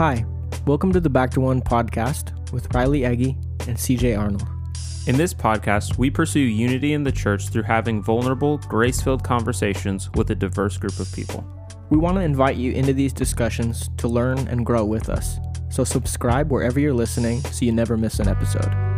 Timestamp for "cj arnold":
3.76-4.48